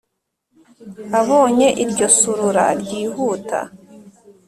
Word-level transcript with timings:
abonye 1.19 1.67
iryo 1.83 2.07
surura 2.17 2.65
ryihuta, 2.81 3.59